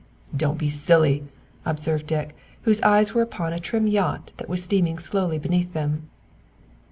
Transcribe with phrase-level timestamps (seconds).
[0.35, 1.25] "Don't be silly,"
[1.63, 6.09] observed Dick, whose eyes were upon a trim yacht that was steaming slowly beneath them.